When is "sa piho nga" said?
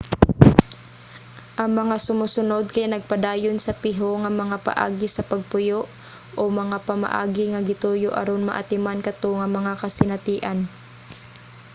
3.61-4.31